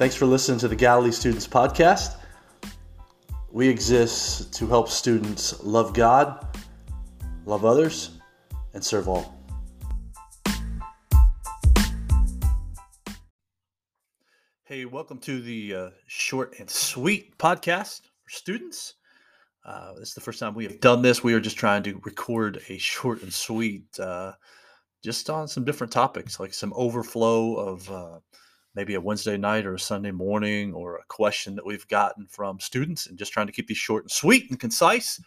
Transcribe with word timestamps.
Thanks 0.00 0.14
for 0.14 0.24
listening 0.24 0.58
to 0.60 0.68
the 0.68 0.76
Galilee 0.76 1.10
Students 1.10 1.46
Podcast. 1.46 2.16
We 3.52 3.68
exist 3.68 4.54
to 4.54 4.66
help 4.66 4.88
students 4.88 5.62
love 5.62 5.92
God, 5.92 6.58
love 7.44 7.66
others, 7.66 8.18
and 8.72 8.82
serve 8.82 9.08
all. 9.08 9.38
Hey, 14.64 14.86
welcome 14.86 15.18
to 15.18 15.42
the 15.42 15.74
uh, 15.74 15.90
short 16.06 16.58
and 16.58 16.70
sweet 16.70 17.36
podcast 17.36 18.00
for 18.24 18.30
students. 18.30 18.94
Uh, 19.66 19.92
this 19.98 20.08
is 20.08 20.14
the 20.14 20.22
first 20.22 20.40
time 20.40 20.54
we 20.54 20.64
have 20.64 20.80
done 20.80 21.02
this. 21.02 21.22
We 21.22 21.34
are 21.34 21.40
just 21.40 21.58
trying 21.58 21.82
to 21.82 22.00
record 22.04 22.62
a 22.70 22.78
short 22.78 23.20
and 23.22 23.30
sweet, 23.34 24.00
uh, 24.00 24.32
just 25.04 25.28
on 25.28 25.46
some 25.46 25.66
different 25.66 25.92
topics, 25.92 26.40
like 26.40 26.54
some 26.54 26.72
overflow 26.74 27.56
of 27.56 27.90
uh, 27.90 28.20
maybe 28.74 28.94
a 28.94 29.00
Wednesday 29.00 29.36
night 29.36 29.66
or 29.66 29.74
a 29.74 29.80
Sunday 29.80 30.10
morning 30.10 30.72
or 30.72 30.96
a 30.96 31.04
question 31.08 31.54
that 31.56 31.66
we've 31.66 31.86
gotten 31.88 32.26
from 32.26 32.60
students, 32.60 33.06
and 33.06 33.18
just 33.18 33.32
trying 33.32 33.46
to 33.46 33.52
keep 33.52 33.66
these 33.66 33.76
short 33.76 34.04
and 34.04 34.10
sweet 34.10 34.50
and 34.50 34.60
concise. 34.60 35.20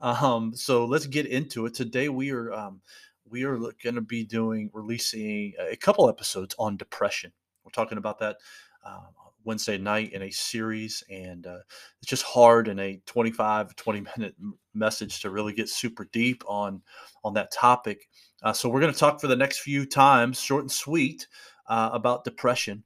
Um, 0.00 0.54
so 0.54 0.84
let's 0.84 1.06
get 1.06 1.26
into 1.26 1.66
it. 1.66 1.74
Today 1.74 2.08
we 2.08 2.30
are 2.30 2.52
um, 2.52 2.80
we 3.28 3.44
are 3.44 3.56
going 3.56 3.94
to 3.94 4.00
be 4.00 4.24
doing 4.24 4.70
releasing 4.72 5.52
a 5.58 5.76
couple 5.76 6.08
episodes 6.08 6.54
on 6.58 6.76
depression. 6.76 7.32
We're 7.64 7.72
talking 7.72 7.98
about 7.98 8.18
that 8.20 8.36
um, 8.84 9.08
Wednesday 9.44 9.78
night 9.78 10.12
in 10.12 10.22
a 10.22 10.30
series, 10.30 11.02
and 11.10 11.46
uh, 11.46 11.58
it's 12.00 12.08
just 12.08 12.22
hard 12.22 12.68
in 12.68 12.78
a 12.78 13.00
25, 13.06 13.74
20 13.76 14.06
minute 14.16 14.34
message 14.74 15.20
to 15.20 15.30
really 15.30 15.52
get 15.52 15.68
super 15.68 16.08
deep 16.12 16.42
on 16.46 16.82
on 17.24 17.34
that 17.34 17.50
topic. 17.50 18.08
Uh, 18.42 18.52
so 18.52 18.68
we're 18.68 18.80
going 18.80 18.92
to 18.92 18.98
talk 18.98 19.20
for 19.20 19.26
the 19.26 19.36
next 19.36 19.60
few 19.60 19.84
times, 19.84 20.40
short 20.40 20.62
and 20.62 20.70
sweet, 20.70 21.26
uh, 21.68 21.90
about 21.92 22.24
depression. 22.24 22.84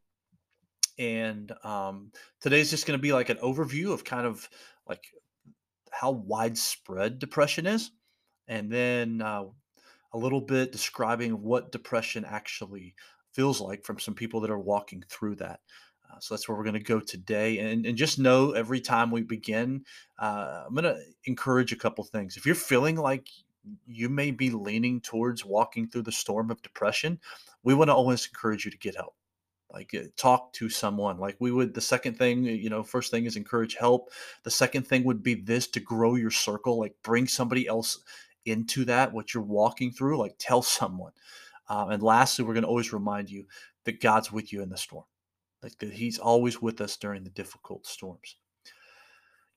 And 0.99 1.51
um, 1.65 2.13
today's 2.41 2.71
just 2.71 2.87
going 2.87 2.99
to 2.99 3.03
be 3.03 3.13
like 3.13 3.31
an 3.31 3.39
overview 3.39 3.93
of 3.93 4.05
kind 4.05 4.27
of 4.27 4.49
like 4.89 5.05
how 5.91 6.11
widespread 6.11 7.19
depression 7.19 7.67
is, 7.67 7.91
and 8.49 8.71
then 8.71 9.23
uh, 9.23 9.45
a 10.13 10.19
little 10.19 10.41
bit 10.41 10.73
describing 10.73 11.43
what 11.43 11.73
depression 11.73 12.25
actually 12.25 12.95
feels 13.33 13.61
like 13.61 13.85
from 13.85 13.99
some 13.99 14.15
people 14.15 14.41
that 14.41 14.51
are 14.51 14.59
walking 14.59 15.03
through 15.09 15.37
that. 15.37 15.61
Uh, 16.11 16.19
so 16.21 16.35
that's 16.35 16.49
where 16.49 16.57
we're 16.59 16.65
going 16.65 16.75
to 16.75 16.81
go 16.81 17.01
today. 17.01 17.59
And, 17.59 17.87
and 17.87 17.97
just 17.97 18.19
know 18.19 18.53
every 18.53 18.81
time 18.81 19.11
we 19.11 19.23
begin, 19.23 19.85
uh, 20.19 20.65
I'm 20.67 20.75
going 20.75 20.85
to 20.85 21.01
encourage 21.25 21.73
a 21.73 21.77
couple 21.77 22.05
things. 22.05 22.37
If 22.37 22.45
you're 22.45 22.55
feeling 22.55 22.97
like 22.97 23.29
you 23.87 24.09
may 24.09 24.31
be 24.31 24.51
leaning 24.51 25.01
towards 25.01 25.45
walking 25.45 25.89
through 25.89 26.03
the 26.03 26.13
storm 26.13 26.51
of 26.51 26.63
depression, 26.63 27.21
we 27.63 27.75
want 27.75 27.89
to 27.89 27.95
always 27.95 28.27
encourage 28.27 28.65
you 28.65 28.71
to 28.71 28.79
get 28.79 28.97
help. 28.97 29.15
Like 29.73 29.95
uh, 29.95 30.09
talk 30.17 30.53
to 30.55 30.69
someone. 30.69 31.19
Like 31.19 31.37
we 31.39 31.51
would, 31.51 31.75
the 31.75 31.81
second 31.81 32.19
thing, 32.19 32.45
you 32.45 32.69
know, 32.69 32.83
first 32.83 33.11
thing 33.11 33.25
is 33.25 33.37
encourage 33.37 33.75
help. 33.75 34.11
The 34.43 34.51
second 34.51 34.87
thing 34.87 35.05
would 35.05 35.23
be 35.23 35.35
this 35.35 35.67
to 35.69 35.81
grow 35.81 36.15
your 36.17 36.31
circle, 36.31 36.79
like 36.79 36.95
bring 37.03 37.27
somebody 37.27 37.67
else 37.67 38.03
into 38.45 38.85
that, 38.87 39.13
what 39.13 39.33
you're 39.33 39.43
walking 39.43 39.91
through, 39.91 40.19
like 40.19 40.35
tell 40.39 40.63
someone. 40.63 41.13
Um, 41.69 41.91
and 41.91 42.03
lastly, 42.03 42.45
we're 42.45 42.55
going 42.55 42.65
to 42.65 42.69
always 42.69 42.93
remind 42.93 43.31
you 43.31 43.47
that 43.85 44.01
God's 44.01 44.31
with 44.31 44.53
you 44.53 44.63
in 44.63 44.69
the 44.69 44.77
storm 44.77 45.05
like 45.63 45.79
that 45.79 45.93
he's 45.93 46.19
always 46.19 46.61
with 46.61 46.81
us 46.81 46.97
during 46.97 47.25
the 47.25 47.31
difficult 47.31 47.87
storms 47.87 48.37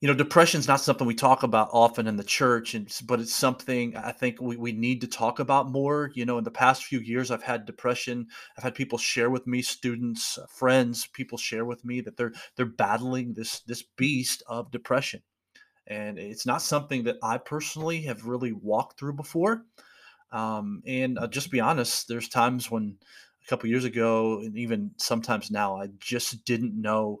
you 0.06 0.12
know 0.12 0.16
depression 0.16 0.60
is 0.60 0.68
not 0.68 0.80
something 0.80 1.04
we 1.04 1.16
talk 1.16 1.42
about 1.42 1.68
often 1.72 2.06
in 2.06 2.14
the 2.14 2.22
church 2.22 2.74
and 2.74 2.96
but 3.06 3.18
it's 3.18 3.34
something 3.34 3.96
i 3.96 4.12
think 4.12 4.40
we, 4.40 4.56
we 4.56 4.70
need 4.70 5.00
to 5.00 5.08
talk 5.08 5.40
about 5.40 5.68
more. 5.68 6.12
You 6.14 6.24
know 6.24 6.38
in 6.38 6.44
the 6.44 6.50
past 6.52 6.84
few 6.84 7.00
years 7.00 7.32
i've 7.32 7.42
had 7.42 7.66
depression. 7.66 8.28
I've 8.56 8.62
had 8.62 8.76
people 8.76 8.98
share 8.98 9.30
with 9.30 9.48
me 9.48 9.62
students 9.62 10.38
friends 10.48 11.08
people 11.08 11.36
share 11.36 11.64
with 11.64 11.84
me 11.84 12.02
that 12.02 12.16
they're 12.16 12.32
they're 12.54 12.66
battling 12.66 13.34
this 13.34 13.62
this 13.66 13.82
beast 13.82 14.44
of 14.46 14.70
depression. 14.70 15.22
And 15.88 16.20
it's 16.20 16.46
not 16.46 16.62
something 16.62 17.02
that 17.02 17.16
i 17.20 17.36
personally 17.36 18.02
have 18.02 18.26
really 18.26 18.52
walked 18.52 19.00
through 19.00 19.14
before. 19.14 19.64
Um, 20.30 20.84
and 20.86 21.18
uh, 21.18 21.26
just 21.26 21.50
be 21.50 21.58
honest 21.58 22.06
there's 22.06 22.28
times 22.28 22.70
when 22.70 22.96
a 23.44 23.48
couple 23.48 23.68
years 23.68 23.84
ago, 23.84 24.38
and 24.38 24.56
even 24.56 24.90
sometimes 24.98 25.52
now, 25.52 25.80
I 25.80 25.88
just 26.00 26.44
didn't 26.44 26.80
know 26.80 27.20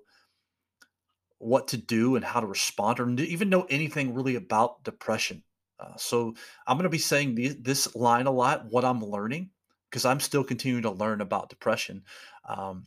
what 1.38 1.68
to 1.68 1.76
do 1.76 2.16
and 2.16 2.24
how 2.24 2.40
to 2.40 2.46
respond, 2.46 3.00
or 3.00 3.08
even 3.10 3.50
know 3.50 3.66
anything 3.68 4.14
really 4.14 4.36
about 4.36 4.84
depression. 4.84 5.42
Uh, 5.78 5.96
so 5.96 6.34
I'm 6.66 6.76
going 6.76 6.84
to 6.84 6.88
be 6.88 6.98
saying 6.98 7.56
this 7.60 7.94
line 7.94 8.26
a 8.26 8.30
lot, 8.30 8.64
what 8.70 8.84
I'm 8.84 9.04
learning, 9.04 9.50
because 9.90 10.06
I'm 10.06 10.20
still 10.20 10.44
continuing 10.44 10.82
to 10.82 10.90
learn 10.90 11.20
about 11.20 11.50
depression. 11.50 12.04
Um, 12.48 12.86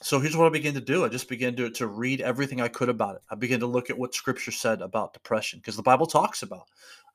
so 0.00 0.20
here's 0.20 0.36
what 0.36 0.46
I 0.46 0.50
began 0.50 0.74
to 0.74 0.80
do. 0.80 1.04
I 1.04 1.08
just 1.08 1.28
began 1.28 1.56
to, 1.56 1.70
to 1.70 1.86
read 1.86 2.20
everything 2.20 2.60
I 2.60 2.68
could 2.68 2.88
about 2.88 3.16
it. 3.16 3.22
I 3.30 3.34
began 3.34 3.60
to 3.60 3.66
look 3.66 3.90
at 3.90 3.98
what 3.98 4.14
scripture 4.14 4.52
said 4.52 4.82
about 4.82 5.12
depression, 5.12 5.58
because 5.58 5.76
the 5.76 5.82
Bible 5.82 6.06
talks 6.06 6.42
about 6.42 6.66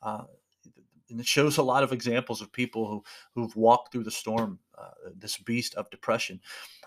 uh, 0.02 0.24
and 1.10 1.20
it 1.20 1.26
shows 1.26 1.58
a 1.58 1.64
lot 1.64 1.84
of 1.84 1.94
examples 1.94 2.42
of 2.42 2.52
people 2.52 2.88
who 2.88 3.04
who've 3.34 3.56
walked 3.56 3.92
through 3.92 4.04
the 4.04 4.12
storm, 4.12 4.60
this 5.16 5.38
beast 5.38 5.76
of 5.76 5.90
depression. 5.90 6.40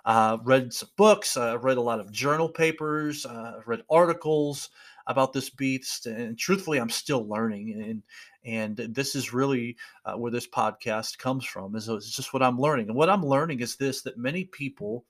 Uh, 0.05 0.39
read 0.45 0.73
some 0.73 0.89
books, 0.97 1.37
uh, 1.37 1.59
read 1.59 1.77
a 1.77 1.83
lot 1.83 2.01
of 2.01 2.13
journal 2.13 2.49
papers, 2.49 3.27
uh, 3.27 3.61
read 3.67 3.83
articles 3.91 4.71
about 5.07 5.33
this 5.33 5.51
beast, 5.51 6.07
and 6.07 6.39
truthfully, 6.39 6.79
I'm 6.79 6.91
still 6.91 7.27
learning. 7.27 7.73
And 7.83 8.03
and 8.45 8.95
this 8.95 9.15
is 9.15 9.35
really 9.35 9.77
uh, 10.05 10.15
where 10.15 10.31
this 10.31 10.49
podcast 10.49 11.19
comes 11.19 11.45
from. 11.45 11.77
Is 11.77 11.89
it's 11.89 12.15
just 12.15 12.33
what 12.33 12.43
I'm 12.43 12.59
learning, 12.59 12.89
and 12.89 12.97
what 12.97 13.11
I'm 13.11 13.25
learning 13.25 13.61
is 13.61 13.77
this: 13.77 14.03
that 14.03 14.19
many 14.19 14.45
people 14.45 15.05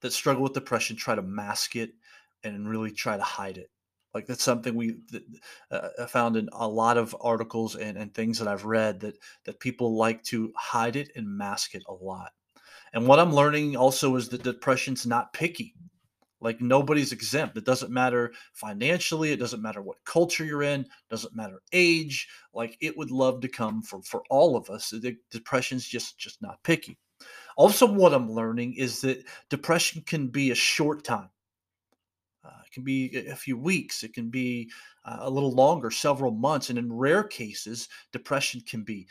that 0.00 0.12
struggle 0.12 0.42
with 0.42 0.52
depression 0.52 0.96
try 0.96 1.14
to 1.14 1.22
mask 1.22 1.76
it 1.76 1.92
and 2.44 2.68
really 2.68 2.92
try 2.92 3.16
to 3.16 3.22
hide 3.22 3.58
it 3.58 3.70
like 4.14 4.26
that's 4.26 4.44
something 4.44 4.74
we 4.74 4.96
uh, 5.70 6.06
found 6.06 6.36
in 6.36 6.48
a 6.52 6.66
lot 6.66 6.96
of 6.96 7.14
articles 7.20 7.76
and, 7.76 7.96
and 7.96 8.12
things 8.12 8.38
that 8.38 8.48
I've 8.48 8.64
read 8.64 9.00
that 9.00 9.18
that 9.44 9.60
people 9.60 9.96
like 9.96 10.22
to 10.24 10.52
hide 10.56 10.96
it 10.96 11.10
and 11.14 11.28
mask 11.28 11.74
it 11.74 11.82
a 11.88 11.92
lot. 11.92 12.32
And 12.92 13.06
what 13.06 13.18
I'm 13.18 13.34
learning 13.34 13.76
also 13.76 14.16
is 14.16 14.28
that 14.30 14.42
depression's 14.42 15.06
not 15.06 15.32
picky. 15.32 15.74
Like 16.40 16.60
nobody's 16.60 17.12
exempt. 17.12 17.56
It 17.56 17.64
doesn't 17.64 17.92
matter 17.92 18.32
financially. 18.52 19.32
It 19.32 19.40
doesn't 19.40 19.62
matter 19.62 19.82
what 19.82 20.04
culture 20.04 20.44
you're 20.44 20.62
in. 20.62 20.86
Doesn't 21.10 21.34
matter 21.34 21.60
age. 21.72 22.28
Like 22.54 22.78
it 22.80 22.96
would 22.96 23.10
love 23.10 23.40
to 23.42 23.48
come 23.48 23.82
for 23.82 24.00
for 24.02 24.22
all 24.30 24.56
of 24.56 24.70
us. 24.70 24.90
The 24.90 25.16
depression's 25.30 25.86
just 25.86 26.16
just 26.16 26.40
not 26.40 26.62
picky. 26.62 26.96
Also, 27.56 27.86
what 27.86 28.14
I'm 28.14 28.30
learning 28.30 28.74
is 28.74 29.00
that 29.00 29.24
depression 29.50 30.02
can 30.06 30.28
be 30.28 30.52
a 30.52 30.54
short 30.54 31.02
time 31.02 31.28
can 32.78 32.84
be 32.84 33.26
a 33.28 33.34
few 33.34 33.58
weeks, 33.58 34.04
it 34.04 34.14
can 34.14 34.30
be 34.30 34.70
uh, 35.04 35.18
a 35.20 35.30
little 35.30 35.52
longer, 35.52 35.90
several 35.90 36.30
months, 36.30 36.70
and 36.70 36.78
in 36.78 36.92
rare 36.92 37.24
cases, 37.24 37.88
depression 38.12 38.60
can 38.60 38.82
be, 38.84 39.06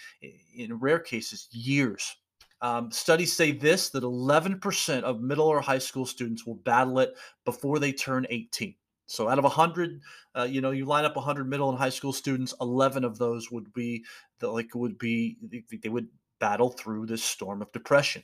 in 0.55 0.79
rare 0.79 0.99
cases, 0.99 1.47
years. 1.51 2.15
Um, 2.61 2.91
studies 2.91 3.33
say 3.33 3.51
this 3.51 3.89
that 3.89 4.03
11% 4.03 5.03
of 5.03 5.21
middle 5.21 5.47
or 5.47 5.61
high 5.61 5.77
school 5.77 6.05
students 6.05 6.45
will 6.45 6.55
battle 6.55 6.99
it 6.99 7.13
before 7.45 7.77
they 7.77 7.91
turn 7.91 8.25
18. 8.29 8.73
So 9.05 9.29
out 9.29 9.37
of 9.37 9.43
100, 9.43 10.01
uh, 10.35 10.43
you 10.43 10.61
know, 10.61 10.71
you 10.71 10.85
line 10.85 11.05
up 11.05 11.15
100 11.15 11.47
middle 11.47 11.69
and 11.69 11.77
high 11.77 11.89
school 11.89 12.13
students, 12.13 12.53
11 12.59 13.03
of 13.03 13.17
those 13.17 13.51
would 13.51 13.71
be 13.73 14.03
the, 14.39 14.49
like 14.49 14.73
would 14.73 14.97
be 14.97 15.37
they 15.83 15.89
would 15.89 16.07
battle 16.39 16.69
through 16.69 17.05
this 17.05 17.23
storm 17.23 17.61
of 17.61 17.71
depression. 17.73 18.23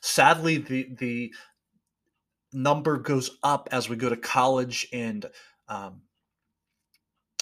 Sadly, 0.00 0.58
the 0.58 0.88
the 0.98 1.34
number 2.54 2.98
goes 2.98 3.38
up 3.42 3.68
as 3.72 3.88
we 3.88 3.96
go 3.96 4.08
to 4.08 4.16
college 4.16 4.86
and 4.92 5.26
um, 5.68 6.02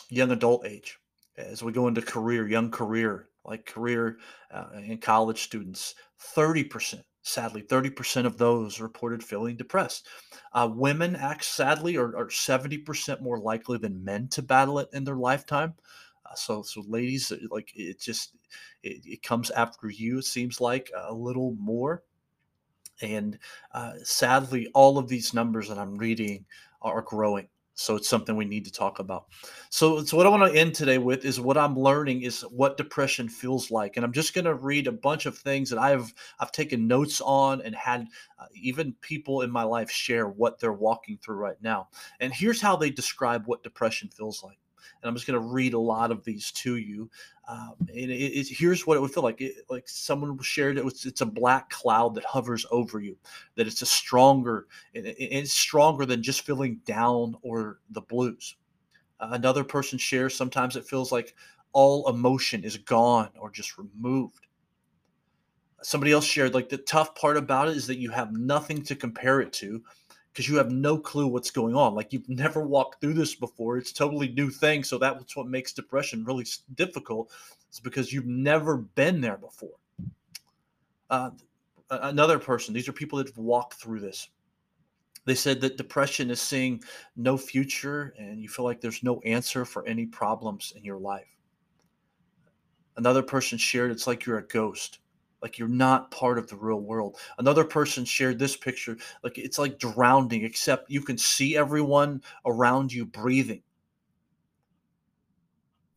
young 0.09 0.31
adult 0.31 0.67
age 0.67 0.99
as 1.37 1.63
we 1.63 1.73
go 1.73 1.89
into 1.89 2.03
career 2.03 2.49
young 2.49 2.71
career 2.71 3.29
like 3.45 3.67
career 3.67 4.19
uh, 4.53 4.67
and 4.75 5.01
college 5.01 5.43
students 5.43 5.95
30% 6.37 7.03
sadly 7.23 7.63
30% 7.63 8.27
of 8.27 8.37
those 8.37 8.81
reported 8.81 9.23
feeling 9.23 9.57
depressed. 9.57 10.07
Uh, 10.53 10.69
women 10.71 11.17
act 11.17 11.45
sadly 11.45 11.97
are, 11.97 12.17
are, 12.17 12.27
70% 12.27 13.23
more 13.23 13.39
likely 13.39 13.79
than 13.79 14.05
men 14.05 14.29
to 14.29 14.43
battle 14.43 14.79
it 14.81 14.89
in 14.93 15.05
their 15.05 15.17
lifetime. 15.17 15.75
Uh, 16.27 16.35
so 16.35 16.63
so 16.63 16.83
ladies 16.87 17.33
like 17.51 17.73
it 17.75 18.01
just 18.01 18.35
it, 18.83 19.03
it 19.05 19.23
comes 19.23 19.51
after 19.51 19.89
you 19.89 20.19
it 20.19 20.25
seems 20.25 20.61
like 20.61 20.91
a 21.09 21.13
little 21.15 21.57
more 21.59 22.03
and 23.01 23.39
uh, 23.73 23.95
sadly, 24.03 24.69
all 24.75 24.99
of 24.99 25.09
these 25.09 25.35
numbers 25.35 25.69
that 25.69 25.79
I'm 25.79 25.97
reading 25.97 26.45
are 26.83 27.03
growing. 27.03 27.49
So 27.75 27.97
it's 27.97 28.09
something 28.09 28.37
we 28.37 28.45
need 28.45 28.67
to 28.67 28.73
talk 28.73 28.99
about. 28.99 29.27
So, 29.71 30.05
so 30.05 30.17
what 30.17 30.27
I 30.27 30.29
want 30.29 30.53
to 30.53 30.59
end 30.59 30.75
today 30.75 30.99
with 30.99 31.25
is 31.25 31.41
what 31.41 31.57
I'm 31.57 31.79
learning 31.79 32.23
is 32.23 32.43
what 32.43 32.77
depression 32.77 33.29
feels 33.29 33.71
like, 33.71 33.97
and 33.97 34.05
I'm 34.05 34.13
just 34.13 34.35
going 34.35 34.45
to 34.45 34.55
read 34.55 34.87
a 34.87 34.93
bunch 34.93 35.25
of 35.25 35.39
things 35.39 35.71
that 35.71 35.79
I've 35.79 36.13
I've 36.39 36.53
taken 36.53 36.87
notes 36.87 37.21
on 37.23 37.63
and 37.63 37.75
had 37.75 38.07
uh, 38.39 38.47
even 38.55 38.95
people 39.01 39.41
in 39.41 39.51
my 39.51 39.63
life 39.63 39.91
share 39.91 40.29
what 40.29 40.61
they're 40.61 40.73
walking 40.73 41.19
through 41.19 41.37
right 41.37 41.61
now. 41.63 41.89
And 42.21 42.33
here's 42.33 42.61
how 42.61 42.77
they 42.77 42.91
describe 42.91 43.47
what 43.47 43.63
depression 43.63 44.11
feels 44.11 44.43
like. 44.43 44.59
And 45.03 45.09
I'm 45.09 45.15
just 45.15 45.27
going 45.27 45.41
to 45.41 45.47
read 45.47 45.75
a 45.75 45.79
lot 45.79 46.11
of 46.11 46.25
these 46.25 46.51
to 46.53 46.77
you. 46.77 47.11
Um, 47.49 47.75
and 47.89 48.11
it, 48.11 48.39
it, 48.39 48.49
here's 48.49 48.87
what 48.87 48.97
it 48.97 49.01
would 49.01 49.13
feel 49.13 49.23
like: 49.23 49.41
it, 49.41 49.55
like 49.69 49.89
someone 49.89 50.39
shared 50.41 50.79
it 50.79 50.85
was. 50.85 51.05
It's 51.05 51.21
a 51.21 51.27
black 51.27 51.71
cloud 51.71 52.15
that 52.15 52.25
hovers 52.25 52.65
over 52.71 53.01
you. 53.01 53.17
That 53.57 53.67
it's 53.67 53.83
a 53.83 53.87
stronger, 53.87 54.67
it's 54.95 55.53
stronger 55.53 56.07
than 56.07 56.23
just 56.23 56.43
feeling 56.43 56.81
down 56.85 57.35
or 57.43 57.81
the 57.91 58.03
blues. 58.03 58.57
Uh, 59.21 59.31
another 59.33 59.65
person 59.65 59.99
shares. 59.99 60.35
Sometimes 60.35 60.77
it 60.77 60.87
feels 60.87 61.13
like 61.13 61.35
all 61.73 62.09
emotion 62.09 62.65
is 62.65 62.77
gone 62.77 63.31
or 63.39 63.51
just 63.51 63.79
removed. 63.79 64.47
Somebody 65.83 66.13
else 66.13 66.25
shared 66.25 66.55
like 66.55 66.69
the 66.69 66.79
tough 66.79 67.15
part 67.17 67.37
about 67.37 67.69
it 67.69 67.77
is 67.77 67.89
that 67.89 67.99
you 67.99 68.11
have 68.11 68.33
nothing 68.33 68.83
to 68.85 68.95
compare 68.95 69.41
it 69.41 69.53
to 69.55 69.83
because 70.33 70.49
you 70.49 70.57
have 70.57 70.71
no 70.71 70.97
clue 70.97 71.27
what's 71.27 71.51
going 71.51 71.75
on. 71.75 71.95
Like 71.95 72.13
you've 72.13 72.29
never 72.29 72.67
walked 72.67 73.01
through 73.01 73.15
this 73.15 73.35
before. 73.35 73.77
It's 73.77 73.93
totally 73.93 74.29
new 74.29 74.49
thing. 74.49 74.83
So 74.83 74.97
that's 74.97 75.37
what 75.37 75.47
makes 75.47 75.73
depression 75.73 76.25
really 76.25 76.47
difficult. 76.75 77.31
It's 77.69 77.81
because 77.81 78.13
you've 78.13 78.27
never 78.27 78.79
been 78.79 79.21
there 79.21 79.37
before. 79.37 79.77
Uh, 81.11 81.31
another 81.91 82.39
person, 82.39 82.73
these 82.73 82.89
are 82.89 82.93
people 82.93 83.19
that 83.19 83.29
have 83.29 83.37
walked 83.37 83.75
through 83.75 84.01
this. 84.01 84.31
They 85.27 85.35
said 85.35 85.61
that 85.61 85.77
depression 85.77 86.31
is 86.31 86.41
seeing 86.41 86.83
no 87.15 87.37
future 87.37 88.15
and 88.19 88.41
you 88.41 88.49
feel 88.49 88.65
like 88.65 88.81
there's 88.81 89.03
no 89.03 89.21
answer 89.21 89.65
for 89.65 89.87
any 89.87 90.07
problems 90.07 90.73
in 90.77 90.83
your 90.83 90.99
life. 90.99 91.37
Another 92.97 93.23
person 93.23 93.59
shared 93.59 93.91
it's 93.91 94.07
like 94.07 94.25
you're 94.25 94.39
a 94.39 94.47
ghost 94.47 94.99
like 95.43 95.59
you're 95.59 95.69
not 95.69 96.11
part 96.11 96.39
of 96.39 96.49
the 96.49 96.57
real 96.57 96.81
world. 96.81 97.19
Another 97.39 97.65
person 97.65 98.05
shared 98.05 98.39
this 98.39 98.57
picture, 98.57 98.97
like 99.23 99.37
it's 99.39 99.59
like 99.59 99.79
drowning, 99.79 100.45
except 100.45 100.91
you 100.91 101.01
can 101.01 101.19
see 101.19 101.57
everyone 101.57 102.23
around 102.47 102.93
you 102.93 103.05
breathing. 103.05 103.63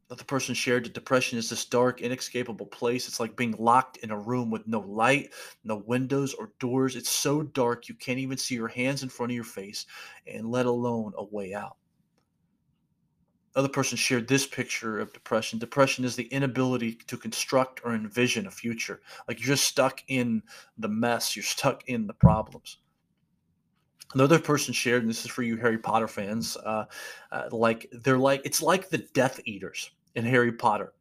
Another 0.10 0.24
person 0.24 0.54
shared 0.54 0.86
that 0.86 0.94
depression 0.94 1.40
is 1.40 1.50
this 1.50 1.66
dark, 1.66 2.02
inescapable 2.02 2.68
place. 2.68 3.08
It's 3.08 3.20
like 3.20 3.36
being 3.36 3.56
locked 3.58 3.98
in 3.98 4.12
a 4.12 4.20
room 4.20 4.52
with 4.52 4.68
no 4.68 4.82
light, 4.82 5.32
no 5.64 5.78
windows 5.78 6.36
or 6.36 6.52
doors. 6.60 6.96
It's 6.96 7.10
so 7.10 7.42
dark 7.42 7.90
you 7.90 7.96
can't 7.96 8.20
even 8.20 8.38
see 8.38 8.54
your 8.54 8.68
hands 8.68 9.02
in 9.02 9.10
front 9.10 9.32
of 9.32 9.36
your 9.36 9.44
face, 9.44 9.88
and 10.28 10.52
let 10.52 10.68
alone 10.68 11.14
a 11.18 11.24
way 11.24 11.56
out 11.56 11.78
other 13.56 13.70
person 13.70 13.98
shared 13.98 14.28
this 14.28 14.46
picture 14.46 15.00
of 15.00 15.14
depression. 15.14 15.60
Depression 15.60 16.04
is 16.04 16.16
the 16.16 16.26
inability 16.26 16.96
to 17.08 17.18
construct 17.18 17.82
or 17.86 17.96
envision 17.96 18.48
a 18.48 18.52
future. 18.52 19.02
Like 19.28 19.40
you're 19.40 19.56
just 19.56 19.66
stuck 19.66 20.04
in 20.08 20.44
the 20.78 20.90
mess, 20.90 21.36
you're 21.36 21.44
stuck 21.44 21.88
in 21.88 22.06
the 22.08 22.14
problems. 22.14 22.78
Another 24.14 24.40
person 24.40 24.74
shared, 24.74 25.02
and 25.02 25.10
this 25.10 25.26
is 25.26 25.32
for 25.32 25.42
you 25.42 25.58
Harry 25.58 25.78
Potter 25.78 26.08
fans, 26.08 26.58
uh, 26.58 26.86
uh, 27.32 27.50
like 27.52 27.88
they're 27.92 28.18
like 28.18 28.42
it's 28.46 28.62
like 28.62 28.90
the 28.90 29.00
Death 29.14 29.40
Eaters 29.46 29.92
in 30.16 30.26
Harry 30.26 30.52
Potter. 30.52 30.94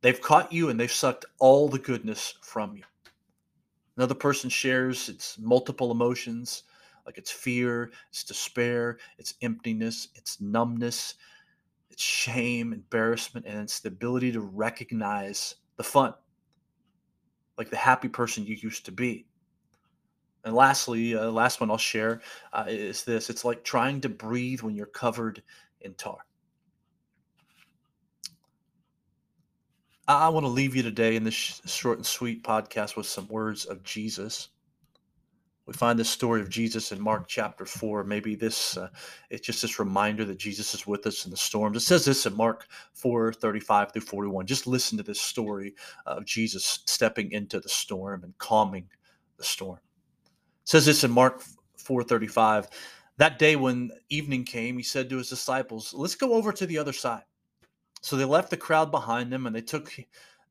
They've 0.00 0.20
caught 0.20 0.52
you 0.52 0.68
and 0.68 0.78
they've 0.78 0.92
sucked 0.92 1.24
all 1.38 1.68
the 1.68 1.78
goodness 1.78 2.34
from 2.42 2.76
you. 2.76 2.84
Another 3.96 4.14
person 4.14 4.50
shares 4.50 5.08
it's 5.08 5.38
multiple 5.38 5.90
emotions, 5.90 6.64
like 7.06 7.18
it's 7.18 7.30
fear, 7.30 7.90
it's 8.10 8.24
despair, 8.24 8.98
it's 9.18 9.34
emptiness, 9.42 10.08
it's 10.14 10.40
numbness, 10.40 11.14
it's 11.94 12.02
shame, 12.02 12.72
embarrassment, 12.72 13.46
and 13.46 13.60
it's 13.60 13.78
the 13.78 13.88
ability 13.88 14.32
to 14.32 14.40
recognize 14.40 15.54
the 15.76 15.84
fun, 15.84 16.12
like 17.56 17.70
the 17.70 17.76
happy 17.76 18.08
person 18.08 18.44
you 18.44 18.56
used 18.56 18.84
to 18.86 18.92
be. 18.92 19.26
And 20.44 20.56
lastly, 20.56 21.14
uh, 21.14 21.30
last 21.30 21.60
one 21.60 21.70
I'll 21.70 21.78
share 21.78 22.20
uh, 22.52 22.64
is 22.66 23.04
this 23.04 23.30
it's 23.30 23.44
like 23.44 23.62
trying 23.62 24.00
to 24.00 24.08
breathe 24.08 24.60
when 24.62 24.74
you're 24.74 24.86
covered 24.86 25.40
in 25.82 25.94
tar. 25.94 26.18
I, 30.08 30.26
I 30.26 30.28
want 30.30 30.44
to 30.44 30.50
leave 30.50 30.74
you 30.74 30.82
today 30.82 31.14
in 31.14 31.22
this 31.22 31.34
sh- 31.34 31.60
short 31.66 31.98
and 31.98 32.06
sweet 32.06 32.42
podcast 32.42 32.96
with 32.96 33.06
some 33.06 33.28
words 33.28 33.66
of 33.66 33.84
Jesus 33.84 34.48
we 35.66 35.72
find 35.72 35.98
this 35.98 36.10
story 36.10 36.42
of 36.42 36.50
Jesus 36.50 36.92
in 36.92 37.00
Mark 37.00 37.26
chapter 37.26 37.64
4. 37.64 38.04
Maybe 38.04 38.34
this, 38.34 38.76
uh, 38.76 38.88
it's 39.30 39.46
just 39.46 39.62
this 39.62 39.78
reminder 39.78 40.24
that 40.26 40.38
Jesus 40.38 40.74
is 40.74 40.86
with 40.86 41.06
us 41.06 41.24
in 41.24 41.30
the 41.30 41.36
storms. 41.36 41.76
It 41.76 41.80
says 41.80 42.04
this 42.04 42.26
in 42.26 42.36
Mark 42.36 42.66
4 42.92 43.32
35 43.32 43.92
through 43.92 44.02
41. 44.02 44.46
Just 44.46 44.66
listen 44.66 44.98
to 44.98 45.04
this 45.04 45.20
story 45.20 45.74
of 46.06 46.26
Jesus 46.26 46.80
stepping 46.86 47.32
into 47.32 47.60
the 47.60 47.68
storm 47.68 48.24
and 48.24 48.36
calming 48.36 48.88
the 49.38 49.44
storm. 49.44 49.78
It 50.62 50.68
says 50.68 50.84
this 50.84 51.02
in 51.02 51.10
Mark 51.10 51.42
4 51.78 52.02
35. 52.02 52.68
That 53.16 53.38
day 53.38 53.56
when 53.56 53.90
evening 54.10 54.44
came, 54.44 54.76
he 54.76 54.82
said 54.82 55.08
to 55.08 55.18
his 55.18 55.30
disciples, 55.30 55.94
Let's 55.94 56.16
go 56.16 56.34
over 56.34 56.52
to 56.52 56.66
the 56.66 56.78
other 56.78 56.92
side. 56.92 57.24
So 58.02 58.16
they 58.16 58.26
left 58.26 58.50
the 58.50 58.58
crowd 58.58 58.90
behind 58.90 59.32
them 59.32 59.46
and 59.46 59.56
they 59.56 59.62
took 59.62 59.94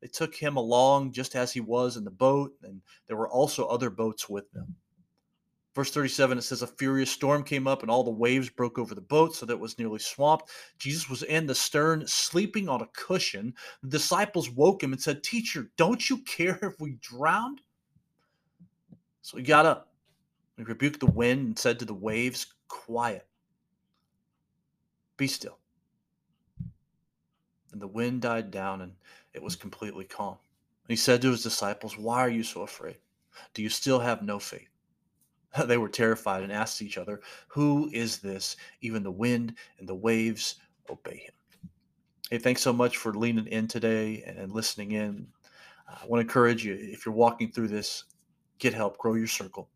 they 0.02 0.08
took 0.08 0.36
him 0.36 0.58
along 0.58 1.14
just 1.14 1.36
as 1.36 1.54
he 1.54 1.62
was 1.62 1.96
in 1.96 2.04
the 2.04 2.12
boat, 2.12 2.52
and 2.62 2.82
there 3.08 3.16
were 3.16 3.30
also 3.30 3.66
other 3.68 3.90
boats 3.90 4.28
with 4.28 4.52
them. 4.52 4.76
Verse 5.76 5.90
37, 5.90 6.38
it 6.38 6.42
says, 6.44 6.62
A 6.62 6.68
furious 6.68 7.10
storm 7.10 7.44
came 7.44 7.68
up, 7.68 7.82
and 7.82 7.90
all 7.90 8.04
the 8.04 8.12
waves 8.12 8.50
broke 8.50 8.78
over 8.78 8.94
the 8.94 9.02
boat, 9.02 9.36
so 9.36 9.46
that 9.46 9.54
it 9.54 9.60
was 9.60 9.80
nearly 9.80 9.98
swamped. 9.98 10.52
Jesus 10.78 11.10
was 11.10 11.24
in 11.24 11.48
the 11.48 11.56
stern, 11.56 12.06
sleeping 12.06 12.70
on 12.70 12.82
a 12.82 12.90
cushion. 12.94 13.56
The 13.82 13.90
disciples 13.90 14.52
woke 14.52 14.84
him 14.84 14.94
and 14.94 15.02
said, 15.02 15.24
Teacher, 15.24 15.72
don't 15.76 16.08
you 16.10 16.20
care 16.20 16.60
if 16.62 16.80
we 16.80 16.98
drowned? 17.02 17.62
So 19.22 19.38
he 19.38 19.44
got 19.44 19.66
up. 19.66 19.94
He 20.58 20.64
rebuked 20.64 21.00
the 21.00 21.08
wind 21.08 21.40
and 21.48 21.58
said 21.58 21.80
to 21.80 21.86
the 21.86 21.94
waves, 21.94 22.54
Quiet, 22.68 23.26
be 25.18 25.26
still. 25.26 25.58
And 27.72 27.82
the 27.82 27.88
wind 27.88 28.22
died 28.22 28.52
down, 28.52 28.82
and 28.82 28.94
it 29.34 29.42
was 29.42 29.56
completely 29.56 30.06
calm. 30.06 30.38
And 30.84 30.90
he 30.90 30.96
said 30.96 31.24
to 31.24 31.32
his 31.32 31.42
disciples, 31.42 31.98
Why 31.98 32.20
are 32.20 32.30
you 32.30 32.44
so 32.44 32.62
afraid? 32.62 32.98
Do 33.56 33.64
you 33.64 33.70
still 33.70 34.00
have 34.00 34.22
no 34.22 34.38
faith? 34.38 34.73
They 35.66 35.78
were 35.78 35.90
terrified 35.90 36.44
and 36.44 36.52
asked 36.52 36.82
each 36.82 36.98
other, 36.98 37.22
Who 37.50 37.90
is 37.94 38.20
this? 38.20 38.56
Even 38.82 39.04
the 39.04 39.12
wind 39.12 39.56
and 39.80 39.88
the 39.88 39.96
waves 39.96 40.56
obey 40.90 41.18
him. 41.18 41.70
Hey, 42.30 42.40
thanks 42.40 42.62
so 42.62 42.74
much 42.74 42.98
for 42.98 43.14
leaning 43.14 43.48
in 43.48 43.68
today 43.68 44.24
and 44.26 44.52
listening 44.52 44.94
in. 44.94 45.28
I 45.88 46.06
want 46.08 46.20
to 46.20 46.28
encourage 46.28 46.66
you 46.66 46.74
if 46.80 47.06
you're 47.06 47.14
walking 47.14 47.52
through 47.52 47.68
this, 47.68 48.06
get 48.58 48.74
help, 48.74 48.98
grow 48.98 49.14
your 49.14 49.28
circle, 49.28 49.70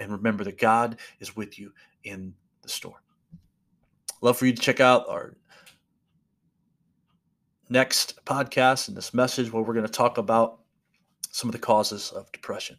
and 0.00 0.10
remember 0.10 0.44
that 0.44 0.58
God 0.58 0.98
is 1.20 1.36
with 1.36 1.58
you 1.58 1.72
in 2.04 2.32
the 2.62 2.68
storm. 2.68 3.02
Love 4.20 4.38
for 4.38 4.46
you 4.46 4.54
to 4.54 4.62
check 4.62 4.80
out 4.80 5.08
our 5.08 5.36
next 7.68 8.24
podcast 8.24 8.88
and 8.88 8.96
this 8.96 9.12
message 9.12 9.52
where 9.52 9.62
we're 9.62 9.74
going 9.74 9.86
to 9.86 9.92
talk 9.92 10.18
about 10.18 10.60
some 11.30 11.48
of 11.48 11.52
the 11.52 11.58
causes 11.58 12.10
of 12.12 12.30
depression. 12.32 12.78